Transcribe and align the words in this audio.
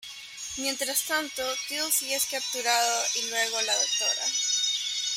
Mientras 0.57 1.03
tanto, 1.05 1.43
Teal'c 1.69 2.11
es 2.15 2.25
capturado 2.25 3.03
y 3.17 3.29
luego 3.29 3.61
la 3.61 3.75
Dra. 3.75 4.25